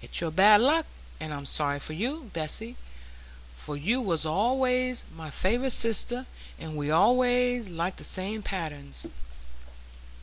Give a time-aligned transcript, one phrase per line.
[0.00, 0.86] It's your bad luck,
[1.20, 2.76] and I'm sorry for you, Bessy;
[3.54, 6.24] for you was allays my favourite sister,
[6.58, 9.06] and we allays liked the same patterns."